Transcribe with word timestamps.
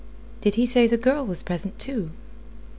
Did 0.41 0.55
he 0.55 0.65
say 0.65 0.87
the 0.87 0.97
girl 0.97 1.23
was 1.27 1.43
present, 1.43 1.77
too?" 1.77 2.09